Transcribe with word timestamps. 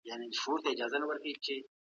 ایا 0.05 0.15
افغان 0.15 0.31
سوداګر 0.41 1.01
پسته 1.07 1.29
اخلي؟ 1.31 1.57